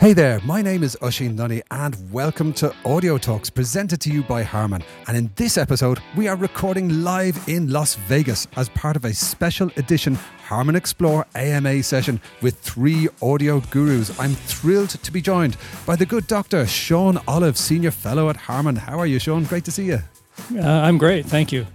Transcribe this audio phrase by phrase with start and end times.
[0.00, 4.22] Hey there, my name is Oisin Lunny and welcome to Audio Talks presented to you
[4.22, 4.82] by Harman.
[5.06, 9.14] And in this episode, we are recording live in Las Vegas as part of a
[9.14, 14.18] special edition Harman Explore AMA session with three audio gurus.
[14.18, 18.76] I'm thrilled to be joined by the good doctor, Sean Olive, Senior Fellow at Harman.
[18.76, 19.44] How are you, Sean?
[19.44, 20.00] Great to see you.
[20.54, 21.66] Uh, I'm great, thank you.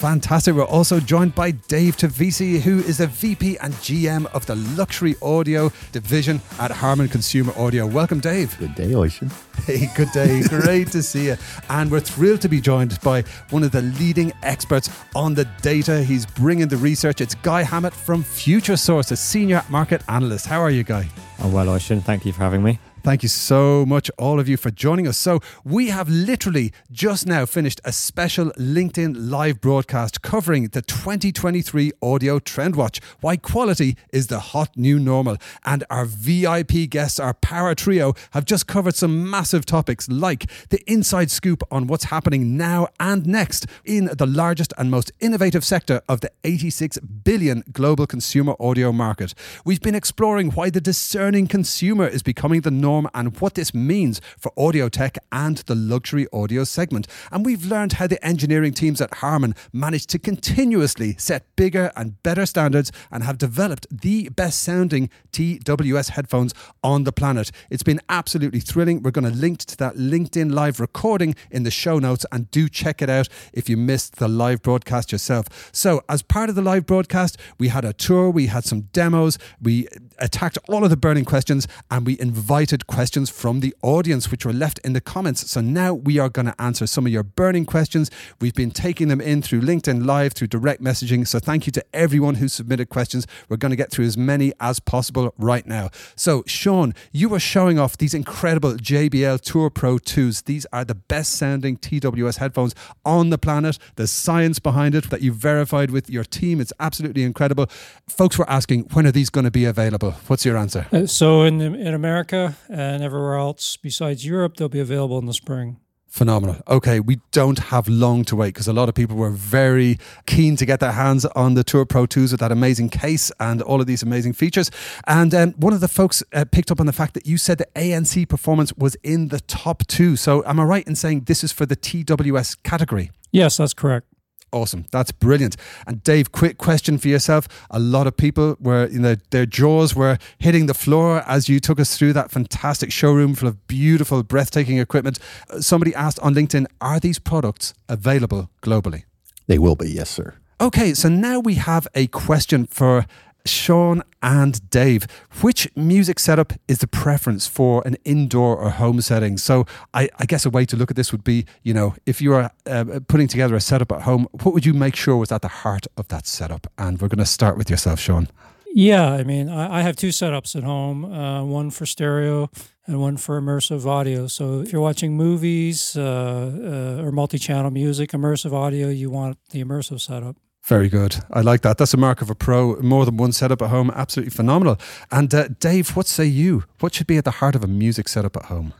[0.00, 0.54] Fantastic.
[0.54, 5.14] We're also joined by Dave Tavisi, who is the VP and GM of the Luxury
[5.20, 7.86] Audio Division at Harman Consumer Audio.
[7.86, 8.58] Welcome, Dave.
[8.58, 9.30] Good day, Oisin.
[9.66, 10.40] Hey, good day.
[10.48, 11.36] Great to see you.
[11.68, 16.02] And we're thrilled to be joined by one of the leading experts on the data.
[16.02, 17.20] He's bringing the research.
[17.20, 20.46] It's Guy Hammett from Futuresource, a senior market analyst.
[20.46, 21.10] How are you, Guy?
[21.40, 22.78] Oh, well, Oisin, thank you for having me.
[23.02, 25.16] Thank you so much, all of you, for joining us.
[25.16, 31.92] So, we have literally just now finished a special LinkedIn live broadcast covering the 2023
[32.02, 35.38] Audio Trend Watch why quality is the hot new normal.
[35.64, 40.82] And our VIP guests, our power trio, have just covered some massive topics like the
[40.86, 46.02] inside scoop on what's happening now and next in the largest and most innovative sector
[46.06, 49.32] of the 86 billion global consumer audio market.
[49.64, 53.72] We've been exploring why the discerning consumer is becoming the norm norm and what this
[53.72, 57.06] means for audio tech and the luxury audio segment.
[57.30, 62.20] And we've learned how the engineering teams at Harman managed to continuously set bigger and
[62.24, 67.52] better standards and have developed the best sounding TWS headphones on the planet.
[67.70, 69.02] It's been absolutely thrilling.
[69.02, 72.68] We're going to link to that LinkedIn live recording in the show notes and do
[72.68, 75.46] check it out if you missed the live broadcast yourself.
[75.72, 79.38] So, as part of the live broadcast, we had a tour, we had some demos,
[79.62, 79.86] we
[80.18, 84.52] attacked all of the burning questions, and we invited questions from the audience, which were
[84.52, 85.50] left in the comments.
[85.50, 88.10] So now we are going to answer some of your burning questions.
[88.40, 91.26] We've been taking them in through LinkedIn Live, through direct messaging.
[91.26, 93.26] So thank you to everyone who submitted questions.
[93.48, 95.90] We're going to get through as many as possible right now.
[96.16, 100.44] So, Sean, you were showing off these incredible JBL Tour Pro 2s.
[100.44, 103.78] These are the best sounding TWS headphones on the planet.
[103.96, 107.66] The science behind it that you verified with your team, it's absolutely incredible.
[108.08, 110.12] Folks were asking, when are these going to be available?
[110.26, 110.86] What's your answer?
[110.92, 115.34] Uh, so, in, in America, and everywhere else besides Europe, they'll be available in the
[115.34, 115.78] spring.
[116.10, 116.56] Phenomenal.
[116.66, 120.56] Okay, we don't have long to wait because a lot of people were very keen
[120.56, 123.80] to get their hands on the Tour Pro 2s with that amazing case and all
[123.80, 124.72] of these amazing features.
[125.06, 127.58] And um, one of the folks uh, picked up on the fact that you said
[127.58, 130.16] the ANC performance was in the top two.
[130.16, 133.12] So, am I right in saying this is for the TWS category?
[133.30, 134.08] Yes, that's correct.
[134.52, 134.86] Awesome.
[134.90, 135.56] That's brilliant.
[135.86, 137.46] And Dave, quick question for yourself.
[137.70, 141.60] A lot of people were, you know, their jaws were hitting the floor as you
[141.60, 145.18] took us through that fantastic showroom full of beautiful, breathtaking equipment.
[145.48, 149.04] Uh, somebody asked on LinkedIn, are these products available globally?
[149.46, 150.34] They will be, yes, sir.
[150.60, 153.06] Okay, so now we have a question for
[153.44, 155.06] Sean and Dave,
[155.40, 159.36] which music setup is the preference for an indoor or home setting?
[159.38, 162.20] So, I, I guess a way to look at this would be, you know, if
[162.20, 165.32] you are uh, putting together a setup at home, what would you make sure was
[165.32, 166.66] at the heart of that setup?
[166.78, 168.28] And we're going to start with yourself, Sean.
[168.72, 172.50] Yeah, I mean, I, I have two setups at home uh, one for stereo
[172.86, 174.28] and one for immersive audio.
[174.28, 179.38] So, if you're watching movies uh, uh or multi channel music, immersive audio, you want
[179.50, 180.36] the immersive setup.
[180.70, 181.16] Very good.
[181.32, 181.78] I like that.
[181.78, 182.76] That's a mark of a pro.
[182.76, 183.90] More than one setup at home.
[183.90, 184.78] Absolutely phenomenal.
[185.10, 186.62] And uh, Dave, what say you?
[186.78, 188.72] What should be at the heart of a music setup at home?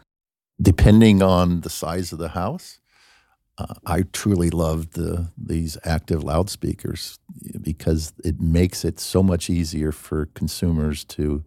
[0.62, 2.78] Depending on the size of the house,
[3.58, 7.18] uh, I truly love the these active loudspeakers
[7.60, 11.42] because it makes it so much easier for consumers to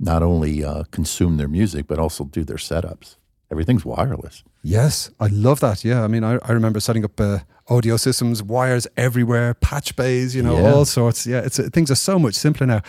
[0.00, 3.14] not only uh, consume their music but also do their setups.
[3.52, 4.42] Everything's wireless.
[4.62, 5.84] Yes, I love that.
[5.84, 7.40] Yeah, I mean, I, I remember setting up uh,
[7.72, 10.72] audio systems, wires everywhere, patch bays, you know, yeah.
[10.72, 11.26] all sorts.
[11.26, 12.82] Yeah, it's things are so much simpler now.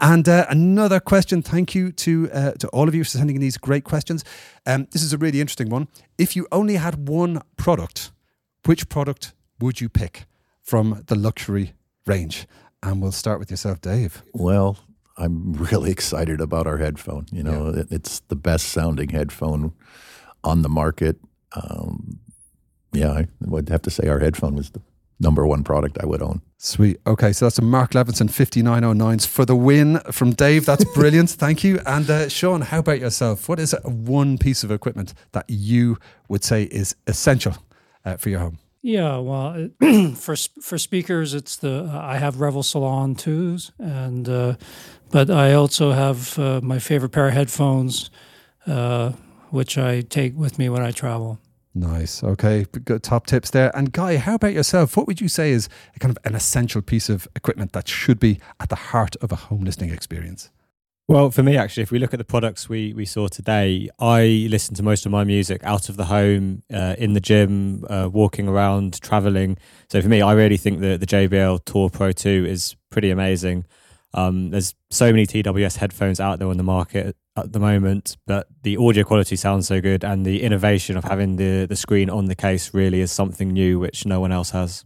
[0.00, 1.42] And uh, another question.
[1.42, 4.24] Thank you to uh, to all of you for sending in these great questions.
[4.66, 5.88] Um, this is a really interesting one.
[6.16, 8.12] If you only had one product,
[8.64, 10.24] which product would you pick
[10.62, 11.74] from the luxury
[12.06, 12.46] range?
[12.82, 14.22] And we'll start with yourself, Dave.
[14.32, 14.78] Well,
[15.18, 17.26] I'm really excited about our headphone.
[17.30, 17.82] You know, yeah.
[17.90, 19.74] it's the best sounding headphone
[20.42, 21.18] on the market.
[21.52, 22.20] Um,
[22.92, 24.80] yeah, I would have to say our headphone was the
[25.20, 26.40] number one product I would own.
[26.56, 26.98] Sweet.
[27.06, 30.66] Okay, so that's a Mark Levinson 5909s for the win from Dave.
[30.66, 31.30] That's brilliant.
[31.30, 31.80] Thank you.
[31.86, 33.48] And uh, Sean, how about yourself?
[33.48, 35.98] What is one piece of equipment that you
[36.28, 37.56] would say is essential
[38.04, 38.58] uh, for your home?
[38.82, 39.68] Yeah, well,
[40.14, 44.54] for for speakers, it's the uh, I have Revel Salon twos, and uh,
[45.10, 48.10] but I also have uh, my favorite pair of headphones,
[48.66, 49.12] uh,
[49.50, 51.38] which I take with me when I travel.
[51.74, 52.24] Nice.
[52.24, 52.66] Okay.
[52.84, 53.74] Good top tips there.
[53.76, 54.96] And Guy, how about yourself?
[54.96, 55.68] What would you say is
[56.00, 59.36] kind of an essential piece of equipment that should be at the heart of a
[59.36, 60.50] home listening experience?
[61.06, 64.46] Well, for me, actually, if we look at the products we, we saw today, I
[64.48, 68.08] listen to most of my music out of the home, uh, in the gym, uh,
[68.12, 69.58] walking around, traveling.
[69.88, 73.64] So for me, I really think that the JBL Tour Pro 2 is pretty amazing.
[74.12, 78.48] Um, there's so many TWS headphones out there on the market at the moment, but
[78.62, 82.26] the audio quality sounds so good, and the innovation of having the, the screen on
[82.26, 84.84] the case really is something new which no one else has.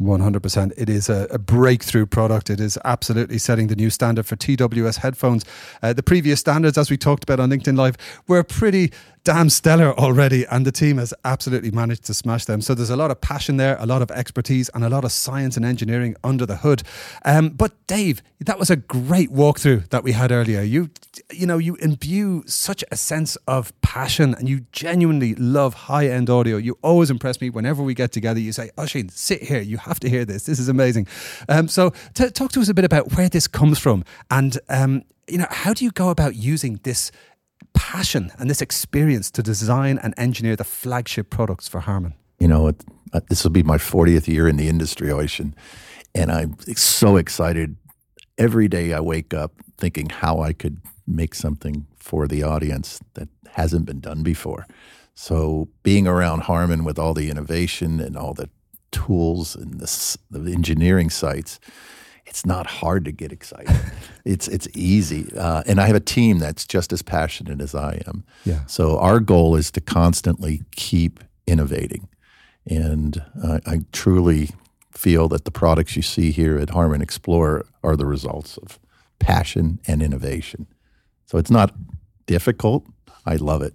[0.00, 0.72] 100%.
[0.76, 2.48] It is a, a, breakthrough product.
[2.48, 5.44] It is absolutely setting the new standard for TWS headphones.
[5.82, 7.96] Uh, the previous standards, as we talked about on LinkedIn Live,
[8.26, 8.92] were pretty
[9.24, 12.60] damn stellar already, and the team has absolutely managed to smash them.
[12.60, 15.12] So there's a lot of passion there, a lot of expertise, and a lot of
[15.12, 16.82] science and engineering under the hood.
[17.24, 20.62] Um, but Dave, that was a great walkthrough that we had earlier.
[20.62, 20.90] You,
[21.30, 26.56] you know, you imbue such a sense of passion, and you genuinely love high-end audio.
[26.56, 28.40] You always impress me whenever we get together.
[28.40, 29.60] You say, "Oisín, sit here.
[29.60, 30.44] You have to hear this.
[30.44, 31.06] This is amazing."
[31.48, 35.04] Um, so t- talk to us a bit about where this comes from, and um,
[35.30, 37.12] you know, how do you go about using this?
[37.74, 42.14] Passion and this experience to design and engineer the flagship products for Harman?
[42.38, 45.54] You know, it, uh, this will be my 40th year in the industry, Oisín,
[46.14, 47.76] and I'm so excited.
[48.38, 53.28] Every day I wake up thinking how I could make something for the audience that
[53.52, 54.66] hasn't been done before.
[55.14, 58.48] So being around Harman with all the innovation and all the
[58.90, 61.60] tools and the, the engineering sites,
[62.30, 63.76] it's not hard to get excited.
[64.24, 68.00] it's it's easy, uh, and I have a team that's just as passionate as I
[68.06, 68.24] am.
[68.44, 68.64] Yeah.
[68.66, 72.08] So our goal is to constantly keep innovating,
[72.64, 74.50] and uh, I truly
[74.92, 78.78] feel that the products you see here at Harman Explore are the results of
[79.18, 80.66] passion and innovation.
[81.26, 81.74] So it's not
[82.26, 82.86] difficult.
[83.26, 83.74] I love it.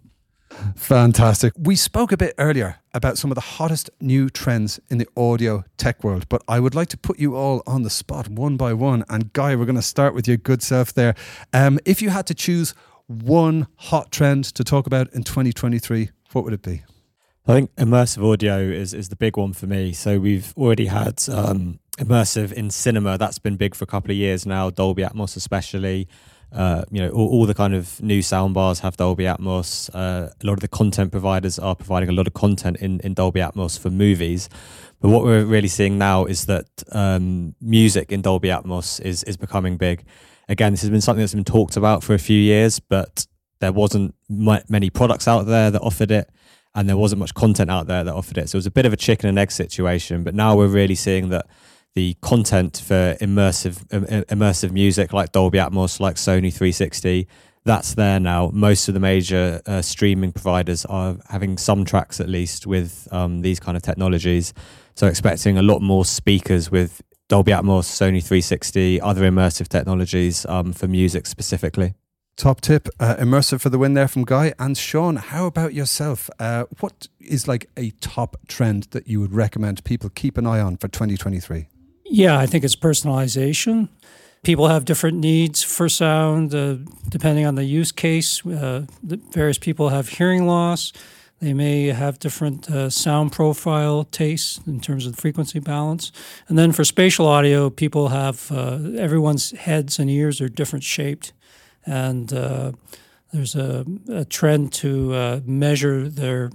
[0.75, 1.53] Fantastic.
[1.57, 5.63] We spoke a bit earlier about some of the hottest new trends in the audio
[5.77, 8.73] tech world, but I would like to put you all on the spot one by
[8.73, 9.03] one.
[9.09, 11.15] And Guy, we're going to start with your good self there.
[11.53, 12.73] Um, if you had to choose
[13.07, 16.83] one hot trend to talk about in 2023, what would it be?
[17.47, 19.93] I think immersive audio is, is the big one for me.
[19.93, 23.17] So we've already had um, immersive in cinema.
[23.17, 26.07] That's been big for a couple of years now, Dolby Atmos especially.
[26.55, 29.89] Uh, you know, all, all, the kind of new soundbars have Dolby Atmos.
[29.93, 33.13] Uh, a lot of the content providers are providing a lot of content in, in
[33.13, 34.47] Dolby Atmos for movies.
[35.01, 39.35] But what we're really seeing now is that um, music in Dolby Atmos is is
[39.35, 40.05] becoming big.
[40.47, 43.27] Again, this has been something that's been talked about for a few years, but
[43.59, 46.29] there wasn't many products out there that offered it,
[46.73, 48.49] and there wasn't much content out there that offered it.
[48.49, 50.23] So it was a bit of a chicken and egg situation.
[50.23, 51.47] But now we're really seeing that
[51.95, 53.85] the content for immersive
[54.27, 57.27] immersive music like Dolby Atmos, like Sony 360.
[57.63, 58.51] That's there now.
[58.53, 63.41] Most of the major uh, streaming providers are having some tracks at least with um,
[63.41, 64.53] these kind of technologies.
[64.93, 70.73] So expecting a lot more speakers with Dolby Atmos, Sony 360, other immersive technologies um,
[70.73, 71.95] for music specifically.
[72.37, 75.15] Top tip, uh, immersive for the win there from Guy and Sean.
[75.15, 76.29] How about yourself?
[76.37, 80.59] Uh, what is like a top trend that you would recommend people keep an eye
[80.59, 81.69] on for 2023?
[82.05, 83.89] Yeah, I think it's personalization.
[84.43, 86.77] People have different needs for sound uh,
[87.09, 88.45] depending on the use case.
[88.45, 90.93] Uh, the various people have hearing loss.
[91.39, 96.11] They may have different uh, sound profile tastes in terms of frequency balance.
[96.47, 101.33] And then for spatial audio, people have uh, everyone's heads and ears are different shaped.
[101.85, 102.73] And uh,
[103.33, 106.51] there's a, a, trend to uh, measure their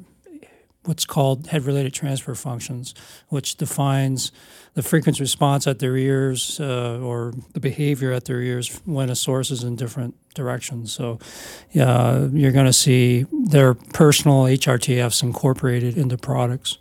[0.84, 2.94] what's called head related transfer functions,
[3.28, 4.32] which defines
[4.74, 9.16] the frequency response at their ears uh, or the behavior at their ears when a
[9.16, 10.92] source is in different directions.
[10.92, 11.18] So,
[11.72, 16.78] yeah, you're going to see their personal HRTFs incorporated into products.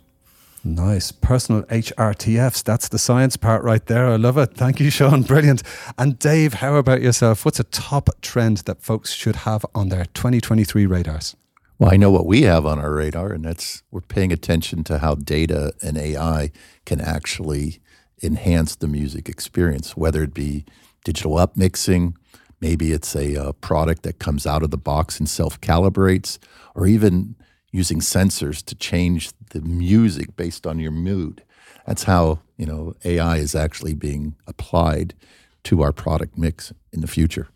[0.62, 1.10] Nice.
[1.10, 2.62] Personal HRTFs.
[2.64, 4.06] That's the science part right there.
[4.06, 4.54] I love it.
[4.54, 5.22] Thank you, Sean.
[5.22, 5.62] Brilliant.
[5.98, 7.44] And Dave, how about yourself?
[7.44, 11.34] What's a top trend that folks should have on their 2023 radars?
[11.80, 14.98] Well, I know what we have on our radar, and that's we're paying attention to
[14.98, 16.50] how data and AI
[16.84, 17.80] can actually
[18.22, 20.66] enhance the music experience, whether it be
[21.06, 22.16] digital upmixing,
[22.60, 26.36] maybe it's a, a uh, product that comes out of the box and self calibrates,
[26.74, 27.34] or even
[27.72, 31.42] using sensors to change the music based on your mood.
[31.86, 35.14] That's how you know AI is actually being applied
[35.64, 37.48] to our product mix in the future.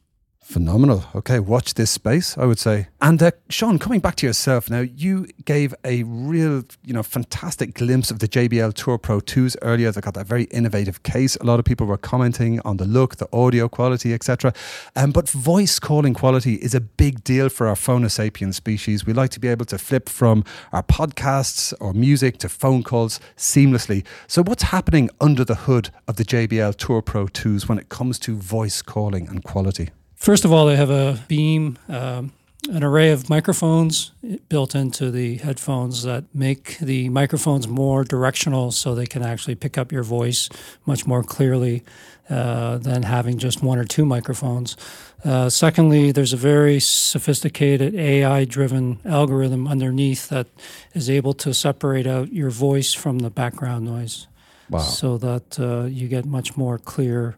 [0.45, 1.05] Phenomenal.
[1.15, 2.89] Okay, watch this space, I would say.
[3.01, 7.73] And uh, Sean, coming back to yourself now, you gave a real, you know, fantastic
[7.73, 9.91] glimpse of the JBL Tour Pro 2s earlier.
[9.91, 11.35] They got that very innovative case.
[11.37, 14.53] A lot of people were commenting on the look, the audio quality, etc.
[14.95, 19.07] Um, but voice calling quality is a big deal for our Phonosapien species.
[19.07, 23.19] We like to be able to flip from our podcasts or music to phone calls
[23.39, 24.05] seamlessly.
[24.27, 28.19] So, what's happening under the hood of the JBL Tour Pro 2s when it comes
[28.21, 29.89] to voice calling and quality?
[30.25, 32.33] First of all, they have a beam, um,
[32.71, 34.13] an array of microphones
[34.49, 39.77] built into the headphones that make the microphones more directional so they can actually pick
[39.77, 40.49] up your voice
[40.87, 41.83] much more clearly
[42.31, 44.79] uh, than having just one or two microphones.
[45.27, 50.47] Uh, secondly, there's a very sophisticated AI driven algorithm underneath that
[50.95, 54.27] is able to separate out your voice from the background noise.
[54.71, 54.79] Wow.
[54.79, 57.37] So that uh, you get much more clear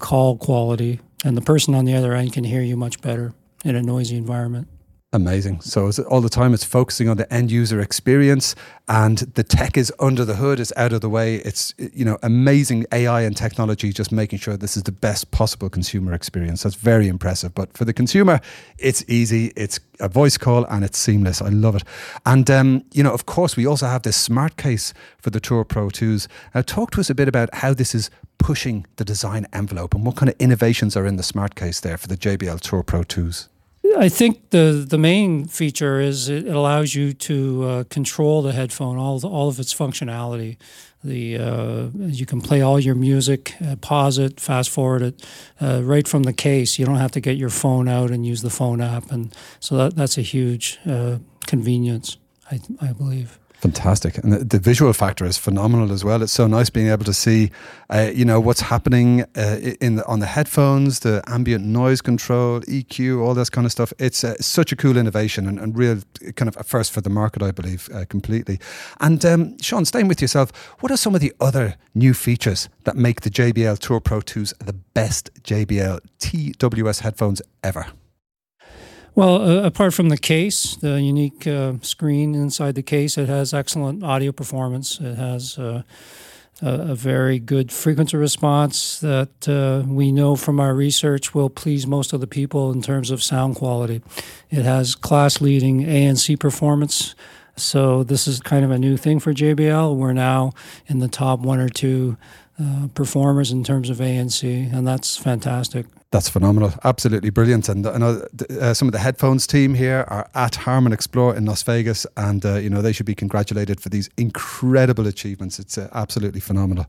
[0.00, 3.32] call quality, and the person on the other end can hear you much better
[3.64, 4.68] in a noisy environment.
[5.14, 5.62] Amazing.
[5.62, 8.54] So all the time it's focusing on the end user experience
[8.88, 11.36] and the tech is under the hood, it's out of the way.
[11.36, 15.70] It's you know amazing AI and technology just making sure this is the best possible
[15.70, 16.62] consumer experience.
[16.62, 17.54] That's very impressive.
[17.54, 18.38] But for the consumer,
[18.76, 19.50] it's easy.
[19.56, 21.40] It's a voice call and it's seamless.
[21.40, 21.84] I love it.
[22.26, 25.64] And um, you know, of course, we also have this smart case for the Tour
[25.64, 26.28] Pro 2s.
[26.54, 30.04] Now talk to us a bit about how this is pushing the design envelope and
[30.04, 33.04] what kind of innovations are in the smart case there for the JBL Tour Pro
[33.04, 33.48] 2s.
[33.98, 38.96] I think the the main feature is it allows you to uh, control the headphone,
[38.96, 40.56] all all of its functionality.
[41.02, 45.26] The uh, you can play all your music, uh, pause it, fast forward it,
[45.60, 46.78] uh, right from the case.
[46.78, 49.76] You don't have to get your phone out and use the phone app, and so
[49.76, 52.18] that that's a huge uh, convenience.
[52.50, 53.38] I I believe.
[53.60, 56.22] Fantastic, and the, the, visual factor is phenomenal as well.
[56.22, 57.50] It's so nice being able to see,
[57.90, 62.60] uh, you know, what's happening uh, in the, on the headphones, the ambient noise control,
[62.60, 63.92] EQ, all this kind of stuff.
[63.98, 65.98] It's uh, such a cool innovation and, and, real
[66.36, 68.60] kind of a first for the market, I believe, uh, completely.
[69.00, 72.94] And um, Sean, staying with yourself, what are some of the other new features that
[72.94, 77.88] make the JBL Tour Pro 2s the best JBL TWS headphones ever?
[79.18, 83.52] Well, uh, apart from the case, the unique uh, screen inside the case, it has
[83.52, 85.00] excellent audio performance.
[85.00, 85.82] It has uh,
[86.62, 91.84] a, a, very good frequency response that uh, we know from our research will please
[91.84, 94.02] most of the people in terms of sound quality.
[94.50, 97.16] It has class leading ANC performance.
[97.56, 99.96] So, this is kind of a new thing for JBL.
[99.96, 100.52] We're now
[100.86, 102.16] in the top one or two
[102.56, 105.86] uh, performers in terms of ANC, and that's fantastic.
[106.10, 106.72] That's phenomenal.
[106.84, 107.68] Absolutely brilliant.
[107.68, 108.26] And I know
[108.58, 112.46] uh, some of the headphones team here are at Harman Explore in Las Vegas, and
[112.46, 115.58] uh, you know they should be congratulated for these incredible achievements.
[115.58, 116.86] It's uh, absolutely phenomenal.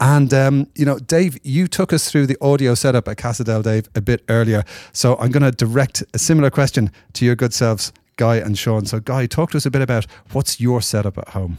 [0.00, 3.60] And um, you know, Dave, you took us through the audio setup at Casa del
[3.60, 7.52] Dave a bit earlier, so I'm going to direct a similar question to your good
[7.52, 8.86] selves, Guy and Sean.
[8.86, 11.58] So, Guy, talk to us a bit about what's your setup at home.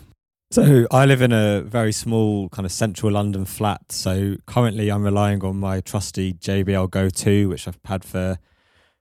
[0.54, 3.92] So I live in a very small kind of central London flat.
[3.92, 8.38] So currently I'm relying on my trusty JBL Go 2, which I've had for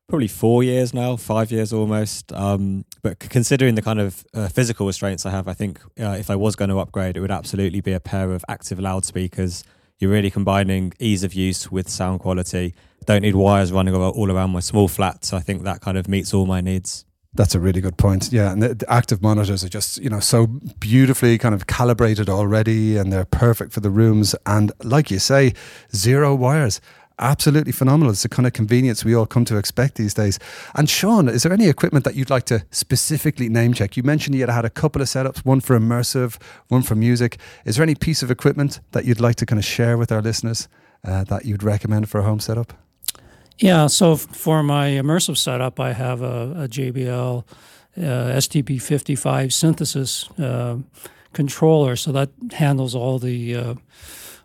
[0.09, 2.33] probably four years now, five years almost.
[2.33, 6.31] Um, but considering the kind of uh, physical restraints I have, I think uh, if
[6.31, 9.63] I was going to upgrade, it would absolutely be a pair of active loudspeakers.
[9.99, 12.75] You're really combining ease of use with sound quality.
[13.05, 15.27] Don't need wires running all around my small flat.
[15.27, 17.05] So I think that kind of meets all my needs.
[17.35, 18.31] That's a really good point.
[18.31, 22.29] Yeah, and the, the, active monitors are just you know so beautifully kind of calibrated
[22.29, 24.35] already, and they're perfect for the rooms.
[24.45, 25.55] And like you say,
[25.95, 26.81] zero wires.
[27.19, 28.11] Absolutely phenomenal.
[28.11, 30.39] It's the kind of convenience we all come to expect these days.
[30.75, 33.97] And Sean, is there any equipment that you'd like to specifically name check?
[33.97, 37.39] You mentioned you had had a couple of setups, one for immersive, one for music.
[37.65, 40.23] Is there any piece of equipment that you'd like to kind of share with our
[40.23, 40.69] listeners
[41.05, 42.82] uh, that you'd recommend for a home setup?
[43.59, 47.45] Yeah, so for my immersive setup, I have a, a JBL
[47.97, 50.79] uh, SDP55 synthesis uh,
[51.33, 53.75] controller, so that handles all the uh,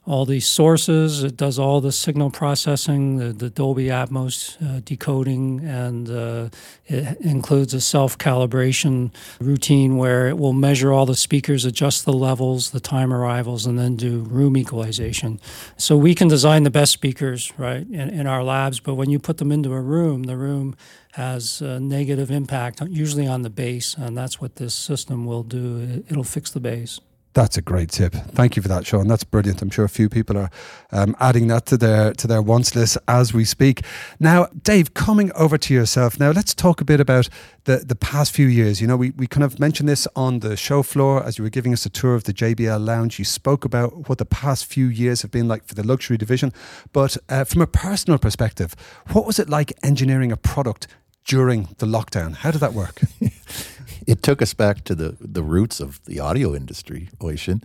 [0.07, 1.21] all these sources.
[1.23, 6.49] It does all the signal processing, the, the Dolby Atmos uh, decoding, and uh,
[6.85, 9.11] it includes a self calibration
[9.41, 13.77] routine where it will measure all the speakers, adjust the levels, the time arrivals, and
[13.77, 15.41] then do room equalization.
[15.75, 19.19] So we can design the best speakers, right, in, in our labs, but when you
[19.19, 20.75] put them into a room, the room
[21.13, 26.03] has a negative impact, usually on the bass, and that's what this system will do.
[26.07, 27.01] It'll fix the bass.
[27.37, 28.13] That's a great tip.
[28.13, 29.07] Thank you for that, Sean.
[29.07, 29.61] That's brilliant.
[29.61, 30.49] I'm sure a few people are
[30.91, 33.83] um, adding that to their to their wants list as we speak.
[34.19, 36.19] Now, Dave, coming over to yourself.
[36.19, 37.29] Now, let's talk a bit about
[37.65, 38.81] the the past few years.
[38.81, 41.51] You know, we, we kind of mentioned this on the show floor as you were
[41.51, 43.19] giving us a tour of the JBL Lounge.
[43.19, 46.51] You spoke about what the past few years have been like for the luxury division,
[46.91, 48.75] but uh, from a personal perspective,
[49.11, 50.87] what was it like engineering a product
[51.23, 52.33] during the lockdown?
[52.37, 52.99] How did that work?
[54.07, 57.61] it took us back to the, the roots of the audio industry, Oisin.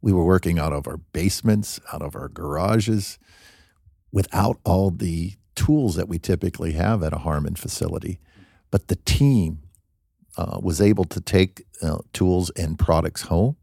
[0.00, 3.18] We were working out of our basements, out of our garages,
[4.12, 8.20] without all the tools that we typically have at a Harman facility.
[8.70, 9.60] But the team
[10.36, 13.56] uh, was able to take uh, tools and products home,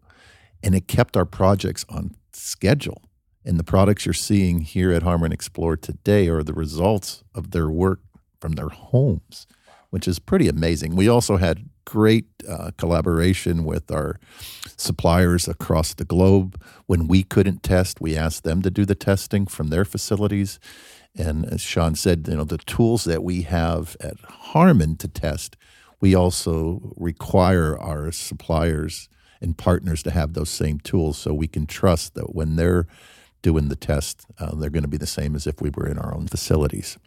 [0.64, 3.02] and it kept our projects on schedule
[3.46, 7.70] And the products you're seeing here at Harman Explore today are the results of their
[7.70, 8.02] work
[8.40, 9.48] from their homes,
[9.90, 10.96] which is pretty amazing.
[10.96, 14.20] We also had great uh, collaboration with our
[14.78, 16.62] suppliers across the globe.
[16.86, 20.60] When we couldn't test, we asked them to do the testing from their facilities.
[21.18, 25.58] And as Sean said, you know, the tools that we have at Harman to test,
[26.00, 29.10] we also require our suppliers
[29.42, 32.86] and partners to have those same tools so we can trust that when they're
[33.42, 35.98] doing the test, uh, they're going to be the same as if we were in
[35.98, 37.00] our own facilities.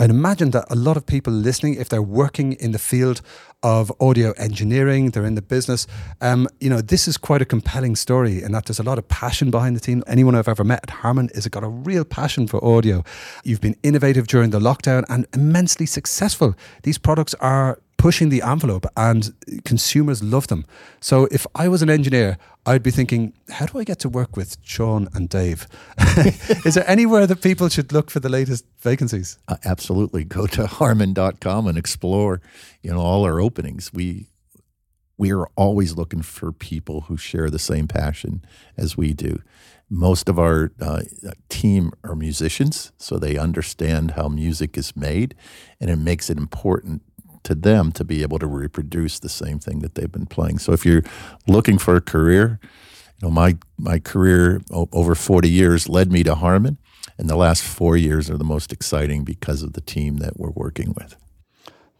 [0.00, 3.20] I'd imagine that a lot of people listening, if they're working in the field
[3.62, 5.86] of audio engineering, they're in the business,
[6.22, 9.06] um, you know, this is quite a compelling story in that there's a lot of
[9.08, 10.02] passion behind the team.
[10.06, 13.04] Anyone I've ever met at Harman has got a real passion for audio.
[13.44, 16.54] You've been innovative during the lockdown and immensely successful.
[16.82, 19.34] These products are pushing the envelope and
[19.66, 20.64] consumers love them.
[21.00, 24.36] So if I was an engineer, I'd be thinking, how do I get to work
[24.36, 25.66] with Sean and Dave?
[26.64, 29.38] Is there anywhere that people should look for the latest vacancies?
[29.48, 30.24] Uh, absolutely.
[30.24, 32.40] Go to harman.com and explore,
[32.82, 33.92] you know, all our openings.
[33.92, 34.26] We
[35.18, 38.42] we are always looking for people who share the same passion
[38.78, 39.42] as we do.
[39.90, 41.02] Most of our uh,
[41.50, 45.34] team are musicians, so they understand how music is made,
[45.78, 47.02] and it makes it important
[47.44, 50.58] to them to be able to reproduce the same thing that they've been playing.
[50.58, 51.02] So if you're
[51.46, 52.60] looking for a career,
[53.20, 56.78] you know my my career over 40 years led me to Harman,
[57.18, 60.50] and the last four years are the most exciting because of the team that we're
[60.50, 61.16] working with.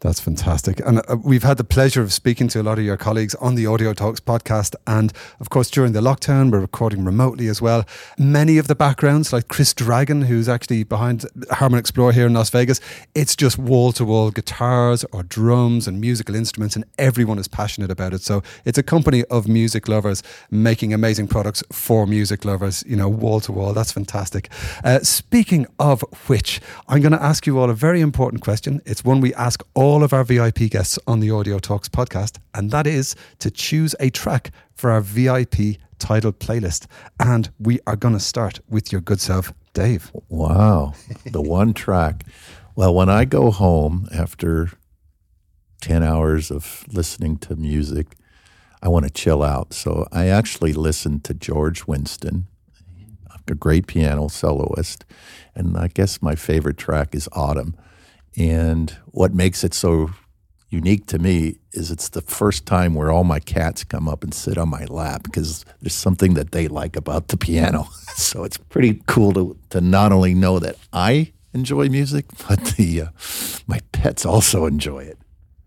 [0.01, 0.79] That's fantastic.
[0.79, 3.53] And uh, we've had the pleasure of speaking to a lot of your colleagues on
[3.53, 4.73] the Audio Talks podcast.
[4.87, 7.85] And of course, during the lockdown, we're recording remotely as well.
[8.17, 12.49] Many of the backgrounds, like Chris Dragon, who's actually behind Harman Explore here in Las
[12.49, 12.81] Vegas,
[13.13, 17.91] it's just wall to wall guitars or drums and musical instruments, and everyone is passionate
[17.91, 18.23] about it.
[18.23, 23.07] So it's a company of music lovers making amazing products for music lovers, you know,
[23.07, 23.73] wall to wall.
[23.73, 24.49] That's fantastic.
[24.83, 28.81] Uh, speaking of which, I'm going to ask you all a very important question.
[28.87, 32.37] It's one we ask all all of our VIP guests on the Audio Talks podcast,
[32.53, 36.85] and that is to choose a track for our VIP title playlist.
[37.19, 40.09] And we are going to start with your good self, Dave.
[40.29, 40.93] Wow,
[41.25, 42.23] the one track.
[42.73, 44.71] Well, when I go home after
[45.81, 48.15] 10 hours of listening to music,
[48.81, 49.73] I want to chill out.
[49.73, 52.47] So I actually listened to George Winston,
[53.45, 55.03] a great piano soloist.
[55.53, 57.75] And I guess my favorite track is Autumn.
[58.37, 60.11] And what makes it so
[60.69, 64.33] unique to me is it's the first time where all my cats come up and
[64.33, 67.87] sit on my lap because there's something that they like about the piano.
[68.15, 73.01] so it's pretty cool to, to not only know that I enjoy music, but the
[73.01, 73.07] uh,
[73.67, 75.17] my pets also enjoy it.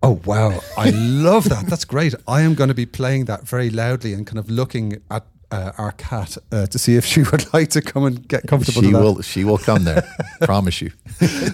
[0.02, 1.66] Oh wow, I love that.
[1.66, 2.14] That's great.
[2.28, 5.72] I am going to be playing that very loudly and kind of looking at uh,
[5.78, 8.82] our cat uh, to see if she would like to come and get comfortable.
[8.82, 9.22] She will.
[9.22, 10.02] She will come there.
[10.42, 10.90] promise you.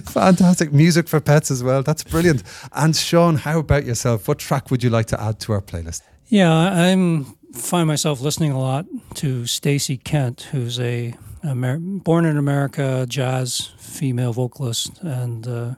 [0.07, 1.83] Fantastic music for pets as well.
[1.83, 2.43] That's brilliant.
[2.73, 4.27] And Sean, how about yourself?
[4.29, 6.03] What track would you like to add to our playlist?
[6.29, 12.37] Yeah, I'm find myself listening a lot to Stacey Kent, who's a Amer- born in
[12.37, 15.75] America jazz female vocalist, and uh,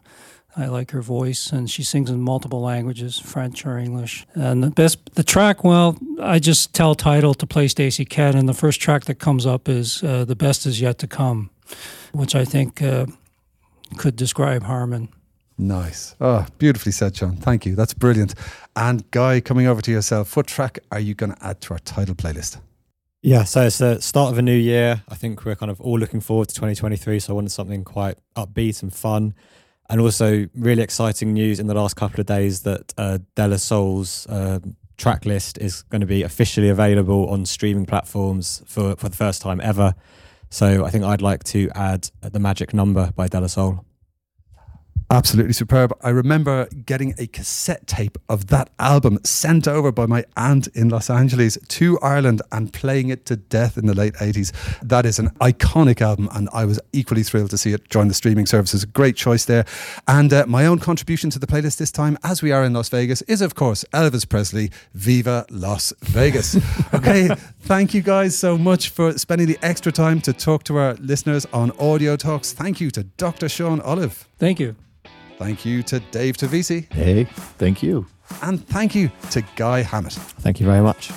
[0.56, 4.26] I like her voice, and she sings in multiple languages, French or English.
[4.34, 8.48] And the best, the track, well, I just tell title to play Stacey Kent, and
[8.48, 11.50] the first track that comes up is uh, "The Best Is Yet to Come,"
[12.12, 13.06] which I think uh,
[13.96, 15.08] could describe Harman.
[15.58, 16.16] Nice.
[16.20, 17.36] Oh, beautifully said, Sean.
[17.36, 17.74] Thank you.
[17.74, 18.34] That's brilliant.
[18.74, 21.78] And Guy, coming over to yourself, what track are you going to add to our
[21.80, 22.58] title playlist?
[23.22, 25.02] Yeah, so it's the start of a new year.
[25.08, 27.20] I think we're kind of all looking forward to 2023.
[27.20, 29.34] So I wanted something quite upbeat and fun.
[29.90, 33.56] And also, really exciting news in the last couple of days that uh, De La
[33.56, 34.60] Soul's uh,
[34.96, 39.42] track list is going to be officially available on streaming platforms for, for the first
[39.42, 39.94] time ever.
[40.48, 43.84] So I think I'd like to add The Magic Number by De La Soul.
[45.12, 45.92] Absolutely superb.
[46.00, 50.88] I remember getting a cassette tape of that album sent over by my aunt in
[50.88, 54.52] Los Angeles to Ireland and playing it to death in the late 80s.
[54.80, 58.14] That is an iconic album, and I was equally thrilled to see it join the
[58.14, 58.86] streaming services.
[58.86, 59.66] Great choice there.
[60.08, 62.88] And uh, my own contribution to the playlist this time, as we are in Las
[62.88, 66.56] Vegas, is of course Elvis Presley, Viva Las Vegas.
[66.94, 67.28] okay,
[67.60, 71.44] thank you guys so much for spending the extra time to talk to our listeners
[71.52, 72.54] on Audio Talks.
[72.54, 73.50] Thank you to Dr.
[73.50, 74.26] Sean Olive.
[74.38, 74.74] Thank you.
[75.38, 76.92] Thank you to Dave Tavisi.
[76.92, 77.24] Hey,
[77.58, 78.06] thank you.
[78.42, 80.12] And thank you to Guy Hammett.
[80.12, 81.10] Thank you very much.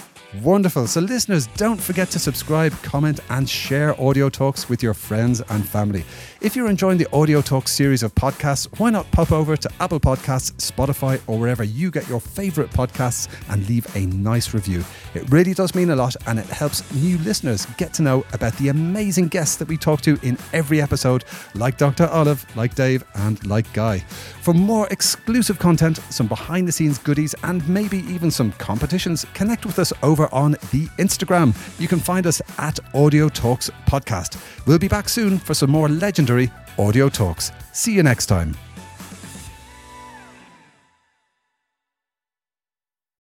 [0.44, 0.88] Wonderful.
[0.88, 5.68] So, listeners, don't forget to subscribe, comment, and share Audio Talks with your friends and
[5.68, 6.04] family.
[6.42, 10.00] If you're enjoying the Audio Talks series of podcasts, why not pop over to Apple
[10.00, 14.84] Podcasts, Spotify, or wherever you get your favorite podcasts and leave a nice review?
[15.14, 18.56] It really does mean a lot and it helps new listeners get to know about
[18.58, 22.08] the amazing guests that we talk to in every episode, like Dr.
[22.08, 24.00] Olive, like Dave, and like Guy.
[24.42, 29.66] For more exclusive content, some behind the scenes goodies, and maybe even some competitions, connect
[29.66, 29.94] with us
[30.26, 31.54] over on the Instagram.
[31.80, 34.38] You can find us at Audio Talks Podcast.
[34.66, 37.52] We'll be back soon for some more legendary Audio Talks.
[37.72, 38.65] See you next time.